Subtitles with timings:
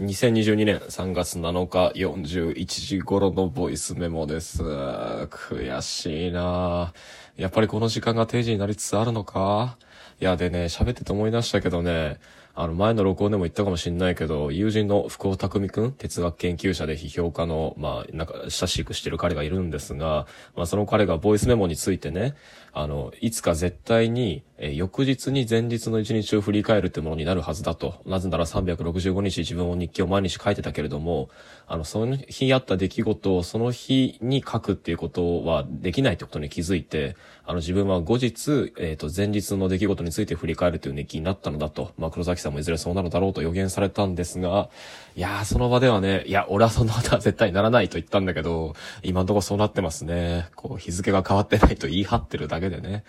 [0.00, 4.60] 2022年3月7日41時頃のボイスメモです。
[4.64, 6.92] 悔しいな。
[7.36, 9.78] やっぱりこの時間が定時になりつつあるのか？
[10.20, 12.18] いや、でね、喋ってて思い出したけどね、
[12.56, 22.34] あの前の録音でも言ったかもしんないけど、友人の福尾匠くん、哲学研究者で批評家の、まあ、なんか、親しくしてる彼がいるんですが、まあ、その彼がボイスメモについてね、
[22.72, 28.02] あの、いつか絶対に、え翌日に前日の一日を振り返るってものになるはずだと。
[28.06, 31.28] なぜなら365日自分を日記を毎日書いてたけれども、
[31.66, 41.92] あの、その日あった出来事をその日に書くっていうことはできないってことに気づいて、あの、自分は後日、えっ、と、前日の出来事について振り返るという日記になったのだと。
[41.98, 44.70] まあ、黒崎さんもいずれそうなるだろうと予言されたんですが、
[45.16, 50.48] いやー、その場ではね、いや、俺はそんなことは絶対ならないと言ったんだけど、今んとこそうなってますね。
[50.54, 53.04] こう、日付が変わってないと言い張ってるだけでね。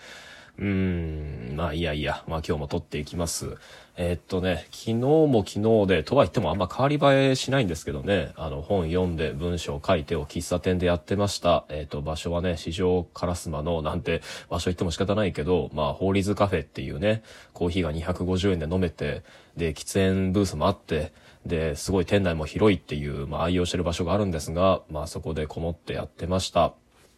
[0.58, 3.56] うーん、まあいやいや、まあ今日も撮っていきます。
[3.98, 11.64] えーっとね、昨日も昨日で、とは言ってもあんま変わり映えしないんですけどね、あの本読んで文章書いてを喫茶店でやってました。
[11.68, 19.22] えーっと、場所はね、市場烏丸のなんて場所行っても仕方ないけど、まあ、ホーリーズカフェっていうね、コーヒーが250円で飲めて、
[19.56, 21.12] で、喫煙ブースもあって、
[21.46, 26.74] で、すごい店内も広いっていう、まあ愛用してる場所があるんですが、まあそこでこもってやってました。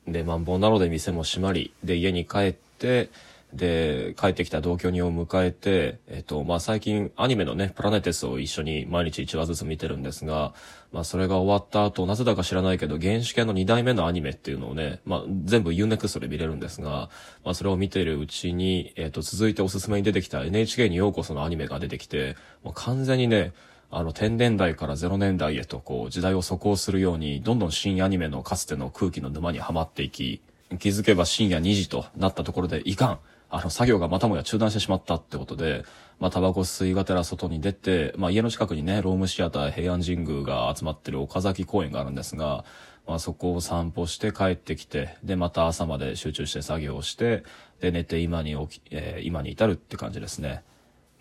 [0.06, 3.08] で、マンボウなので店も閉まり、で、家に帰って、
[3.52, 10.52] で、帰ってきた同居人を迎えて、えっと、まあ、最近アニメのね、プラネテスを一緒に毎日1話ずつ見てるんですが、
[10.92, 17.08] まあ、それが終わった後、なぜだか知らないけど、原始系の2代目のアニメっていうのをね、まあ、全部 UNEXT で見れるんですが、
[17.42, 23.54] まあ、それを見ているうちに、えっと、続いておすすめに出てきた NHK にようこそのアニメが出てきて、もう完全にね、
[23.90, 30.42] あの、10年代から0年代へとこう、時代を速攻するように、どんどん新アニメのかつての空気の沼にはまっていき、
[30.78, 33.18] 気づけば深夜2時となったところで、いかん
[33.50, 35.84] あの、作業がまたもや中断してしまったってことで、
[36.20, 42.64] まあ、タバコ吸いがてら外に出て、まあ、家の近くにね、ロームシアター平安神宮が集まってる岡崎公園があるんですが、
[43.06, 47.42] まあ、そこを散歩して帰ってきて、で、また朝まで集中して作業をして、
[47.80, 50.62] で、寝て今に起き、えー今に至るって感じですね。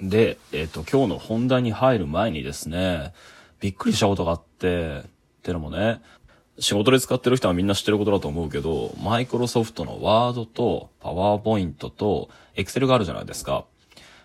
[0.02, 3.14] で、えっ、と、今日の本題に入る前にですね、
[3.62, 5.04] びっくりしたことがあって、っ
[5.48, 6.02] てのもね、
[6.60, 13.66] 仕事で使ってる人はみんな知ってることだと思うけど、マイクロソフトのワードとパワーポイントとエクセルがあるじゃないですか。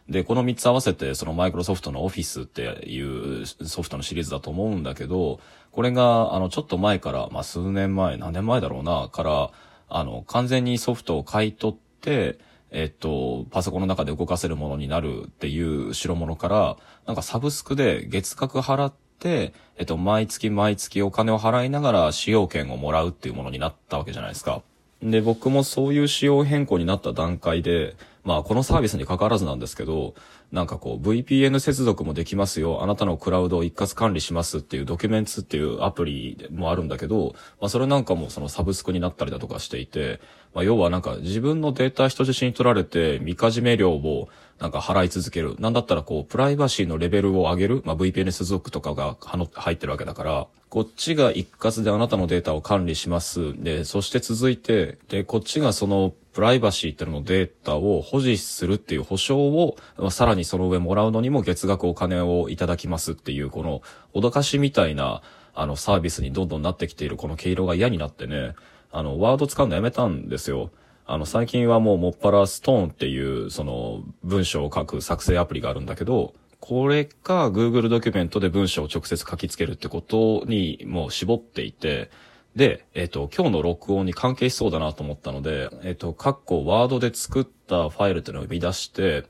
[0.09, 3.00] で、この3つ合わせて、そのマイクロソフトのオフィスってい
[3.43, 9.50] うソフトのシリーズだと思うんだけど、これが、あの、ちょっと前から、まあ、数年前、何年前だろうな、から、
[9.88, 12.38] あの、完全にソフトを買い取って、
[12.70, 16.76] えっと、パソコンの中で動かせるものになるっていう代物から、
[17.06, 18.94] なんかサブスクで月額払っ、
[19.28, 24.62] えっと、毎月毎月お金を払いながら使用権をもらうっていうものになったわけじゃないですか。
[25.02, 30.14] で、僕もそういう仕様変更になった段階で、まあこのサービスに関わらずなんですけど、
[30.52, 32.84] なんかこう VPN 接続もできますよ。
[32.84, 40.20] あなたのクラウドを一括管理しますっていうドキュメンツっていうアプリもあるんだけど、まあそれなんかもそのサブスクになったりだとかしていて、
[40.54, 44.28] まあ要はなんか自分のデータ人質に取られて見かじめ料を
[44.60, 45.56] なんか払い続ける。
[45.58, 47.82] なんだったらこうプライバシーのレベルを上げる。
[47.84, 49.16] まあ VPN 接続とかが
[49.54, 53.53] 入ってるわけだから、こっちが一括であなたのデータを管理します。
[53.62, 59.77] で、そして続いて、で、こっちがそのプライバシーっていうののデータを保持するっていう保証を、
[60.11, 63.82] さらにその上もらうのにも月額お金をいただきますっていう、この
[64.15, 65.21] 脅かしみたいな、
[65.55, 68.55] あの、サービスにどんどんなってきているこの毛色が嫌になってね、
[68.93, 70.71] あの、ワード使うのやめたんですよ。
[71.05, 76.32] あの、最近はもうもっぱらストーンっていう、その、文章を書く作成アプリがあるんだけど、
[76.62, 82.09] これか Google ドキュメントで文章を直接書きつけるってことにもう絞っていて、
[82.55, 89.25] で、えっ、と、今日の録音に関係しそうだなと思ったので、えっ、と、カッコワードで作ったファイルっていうのを生み出して、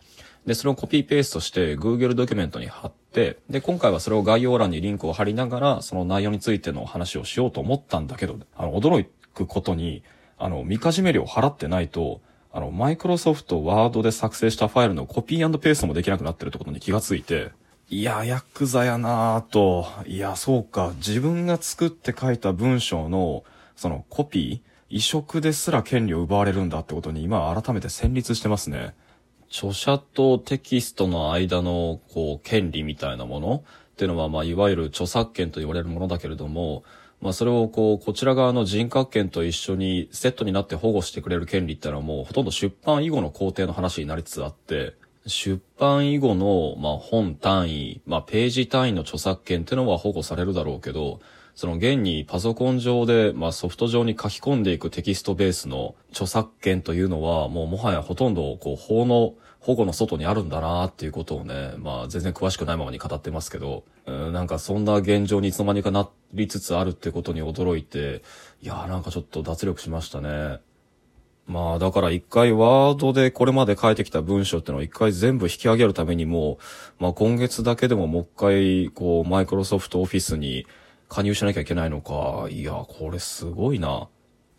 [0.45, 10.03] で、それをコピーペーストして Google ドキュメントに貼って、で、今回はそれを概要欄にリンクを貼りながら、その内容についての話をしようと思ったんだけど、あの、驚くことに、
[10.37, 12.21] あの、見かじめ料払ってないと、
[12.53, 17.51] あの、マイクロソフトワードで作成したファイルのコピーペーストもできなくなってるってことに気がついて、
[17.89, 23.45] いや、ヤクザやなぁと、いや、そうか、自分が作って書いた文章の、
[23.75, 28.95] そのコピー、移植ですら権利を奪われるんだってことに今改めて戦慄してますね。
[29.49, 36.85] 著者とテキストの間の、こう、権利みたいなものっていうのは、まあ、いわゆる著作権と言われるものだけれども、
[37.23, 44.97] まあ、それをこう、こちら側の人格権と一緒にセットになって保護してくれる権利ってのはもうほとんど出版以後の工程の話になりつつあって、
[45.27, 51.21] 出版以後の、まあ、本単位、まあ、ページ単位の著作権っていうのは保護されるだろうけど、
[51.55, 68.23] その現にパソコン上で、まあ、ソフト上に書き込んでいくテキストベースの著作権というのは、もうもはやほとんど、こう、法の保護の外にあるんだなっていうことをね、まあ全然詳しくないままに語ってますけど、うんなんかそんな現状にいつの間にかなりつつあるってことに驚いて、
[68.61, 70.59] いやーなんかちょっと脱力しましたね。
[71.47, 76.59] まあだから一回ワードでこれまで書いてきた文章ってのを一回全部引き上げるためにも、
[76.99, 80.67] まあ今月だけでももう一回こうマイクロソフトオフィスに
[81.09, 82.49] 加入しなきゃいけないのか。
[82.51, 84.09] いや、これすごいな。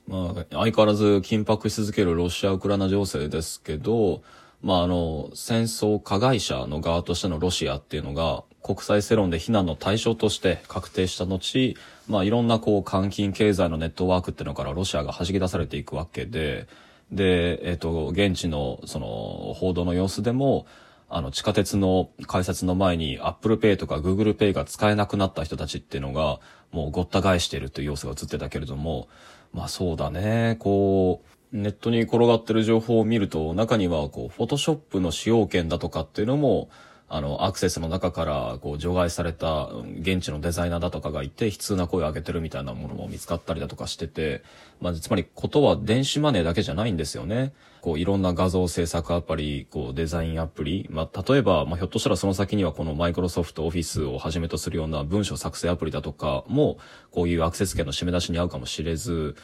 [0.07, 4.21] まあ相変わらず緊迫し続けるロシア・ウクライナ情勢ですけど、
[4.61, 11.75] まああの、戦争加害者の側としてのロシアっていうのが国際世論で非難の対象として確定した後、
[12.07, 16.67] まあいろんなこう換金経済のネットワークっていうのからロシアが弾き出されていくわけで、
[17.11, 20.65] で、えっ、と、現地のその報道の様子でも、
[21.09, 26.39] あの、地下鉄の改札の前に Apple Pay とか Google Pay が使えなくなった人たちっていうのが、
[26.71, 29.07] もうごった返しているという様子が映ってたけれども、
[29.53, 31.21] まあそうだね、こ
[31.51, 36.69] う、ネットに転がってる情報を見ると、中にはこう、フォトショップの使用権だとかっていうのも、
[37.15, 39.69] あの、アクセスの中から、こう、除外された
[39.99, 44.41] 現地のデザイナーだとかがいて、悲痛な声を上げてるみたいなものも見つかったりだとかしてて、
[44.81, 47.53] まあ、つまり、ことは電子マネーだけじゃないんですよね。
[47.81, 56.79] こう、いろんな画像制作アプリ、こう、デザインアプリ、まあ、例えば、まあ、ひょっとしたらその先にはこのマイクロソフトオフィスをはじめとするような文章作成アプリだとかも、
[57.11, 59.35] こういうアクセス権の締め出しに合うかもしれず、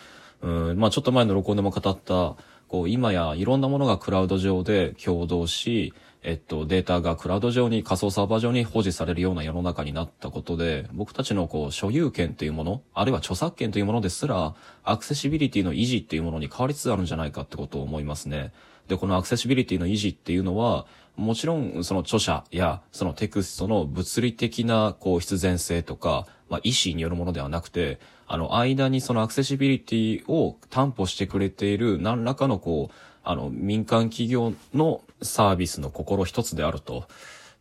[0.41, 2.35] うん、まあ、ちょっと前の録音でも語った、
[2.67, 18.51] こう、今やいろんなものがクラウド上で共同し、えっと、データがクラウド上に、仮想サーバー上に保持されるような世の中になったことで、僕たちのこう、所有権というもの、あるいは著作権というものですら、アクセシビリティの維持っていうものに変わりつつあるんじゃないかってことを思いますね。
[18.89, 32.93] で、このアクセシビリティの維持っていうのは、もちろん、その著者や、そのテクストの物理的な、こう、必然性とか、まあ、意思によるものではなくて、あの、間にそのアクセシビリティを担保してくれている何らかのこう、
[33.23, 37.07] あの、民間企業のサービスの心一つであると。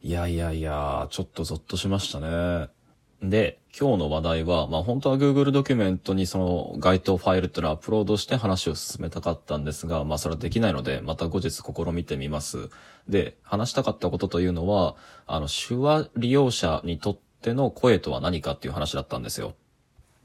[0.03, 2.69] いやいやいや、ちょっとゾッとしましたね。
[3.23, 11.63] で、今日の話題は、まあ本当は Google ドキュメントにその該当ファイルっていうのをアップロードして話を進めたかったんですが、まあそれはできないので、また後日試
[11.93, 12.71] みてみます。
[13.09, 14.95] で、話したかったことというのは、
[15.27, 19.55] あの、手話利用者にとっての声とは何かっていう話だったんですよ。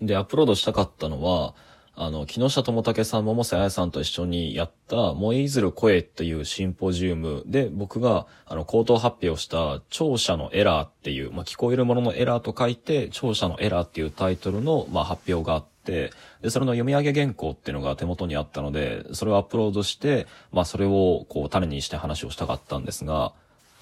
[0.01, 1.55] で、アップロードしたかったのは、
[1.95, 16.11] あの、木下智武さん、桃瀬彩さんと一緒にやった、燃えいずる声っていうシンポジウムで、僕が、あの、口頭発表した、聴者のエラーっていう、まあ、聞こえるもののエラーと書いて、聴者のエラーっていうタイトルの、まあ、発表があって、
[16.41, 23.33] で、それの読み上げ原稿っていうのが手元にあったので、それをアップロードして、まあ、それを、こう、種にして話をしたかったんですが、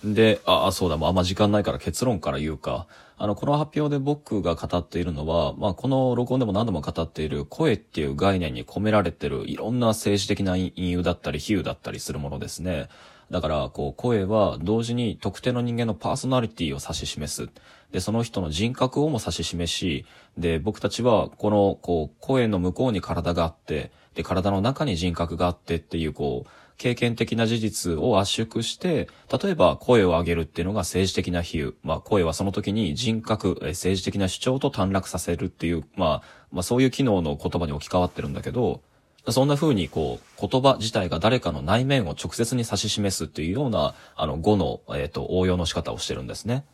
[0.04, 2.88] で、あ、あそうだ、もうあんま時間ないから結論から言うか。
[3.18, 12.90] あの、この発表で僕が語っているのは、まあ、この録音でも何度も語っている声っていう概念に込められてるいろんな政治的な隠喩だったり比喩だったりするものですね。
[13.30, 17.50] だから、こう、声は同時に特定の人間のパーソナリティを指し示す。
[17.92, 20.06] で、その人の人格をも指し示し、
[20.38, 26.50] で、僕たちは、この、こう、声の向こうに体があって、で、体の中に人格があってっていう、こう、
[26.82, 31.76] 経験的な事実を圧縮して、例えば声を上げるっていうのが政治的な比喩。
[31.84, 38.82] まあ声はその時に人格、政治的な主張と短絡させるっていう、まあ、まあそういう機能の言葉に置き換わってるんだけど、
[39.30, 46.66] そんな風にこう、言葉自体が誰かの内面を直接に指し示すっていうような、あの語の、えっ、ー、と、応用の仕方をしてるんですね。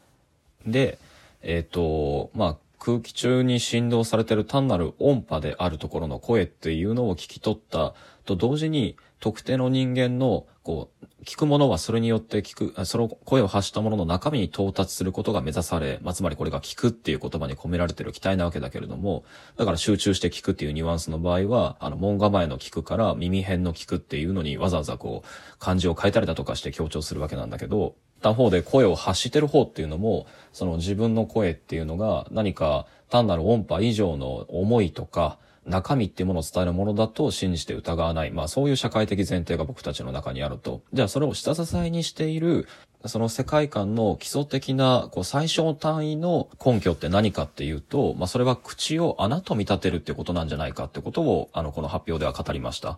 [0.65, 0.99] で、
[1.41, 19.23] えっ、ー、と、まあ、空気中に振動されてる単なる音波であるところの声っていうのを聞き取ったと同時に、特定の人間の、こう、聞くものはそれによって聞く、その声を発したものの中身に到達することが目指され、まあ、つまりこれが聞くっていう言葉に込められている期待なわけだけれども、
[19.57, 38.31] だから集中して聞くっていうニュアンスの場合は、あの、門構えの聞くから耳辺の聞くっていうのにわざわざこう、漢字を変えたりだとかして強調するわけなんだけど、他方で声を発してる方っていうのも、その自分の声っていうのが何か単なる音波以上の思いとか、中身っていうものを伝えるものだと信じて疑わない。
[38.31, 40.81] まあそういう社会的前提が僕たちの中にあると。
[40.93, 42.67] じゃあそれを下支えにしている、
[43.05, 52.97] その世界観の基礎的な、こう最小単位の根拠って何かっていうと、まあそれは口を穴と見立てるってことなんじゃないかってことを、あの、この発表では語りました。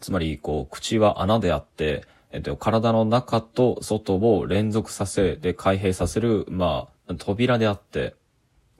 [0.00, 8.14] つまり、こう、口は穴であって、えっと、体の中と外を連続させ、で、開閉させる、まあ、扉であって、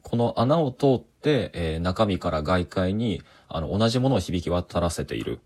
[0.03, 5.41] この穴を通って、えー、中身から外界に、あの、同じものを響き渡らせている。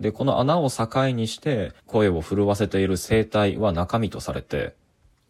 [0.00, 4.74] で、この穴を境にして、声を震わせている声帯は中身とされて、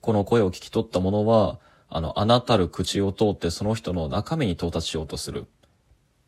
[0.01, 5.47] この声を聞き取ったものは、あの、穴たる口を通ってその人の中身に到達しようとする。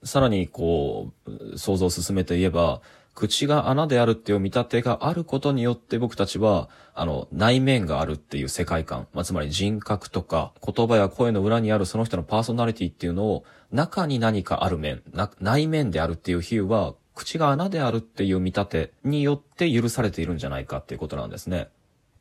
[0.05, 2.81] さらに、こう、想像を進めて言えば、
[3.19, 21.71] 口が穴であるっていう見立てがあることによって僕たちは、あの、内面があるっていう世界観、まあ、つまり人格とか、言葉や声の裏にあるその人のパーソナリティっていうのを、中に何かある面、な内面であるっていう比喩は、口が穴であるっていう見立てによって許されているんじゃないかっていうことなんですね。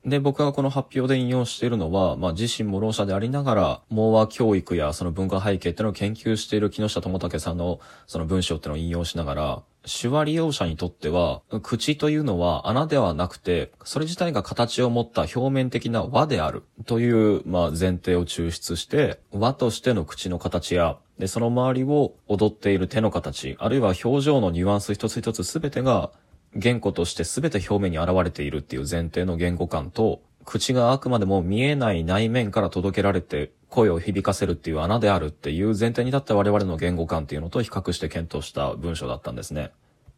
[0.03, 26.11] で、僕がこの発表で引用しているのは、まあ、自身もろう者でありながら、盲和教育やその文化背景っていうのを研究している木下智武さんのその文章っていうのを引用しながら、手話利用者にとっては、口というのは穴ではなくて、それ自体が形を持った表面的な輪であるという、まあ、前提を抽出して、輪としての口の形や、で、その周りを踊っている手の形、あるいは表情のニュアンス一つ一つすべてが、
[26.53, 39.71] 言語として全て表面に現れているっていう前提の言語感と、口があくまでも見えない内面から届けられて声を響かせるっていう穴であるっていう前提に立った我々の言語感っていうのと比較して検討した文章だったんですね。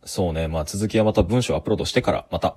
[0.05, 0.47] そうね。
[0.47, 2.47] まあ続きはまた文章をアップロードしてからまた